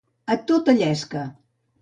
A 0.35 0.37
tota 0.51 0.75
llesca. 0.79 1.23